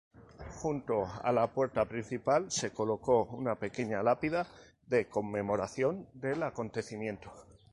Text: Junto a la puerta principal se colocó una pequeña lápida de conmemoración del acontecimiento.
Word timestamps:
Junto 0.59 1.05
a 1.23 1.31
la 1.31 1.45
puerta 1.53 1.85
principal 1.85 2.49
se 2.49 2.71
colocó 2.71 3.25
una 3.25 3.53
pequeña 3.53 4.01
lápida 4.01 4.47
de 4.87 5.07
conmemoración 5.07 6.07
del 6.15 6.41
acontecimiento. 6.41 7.31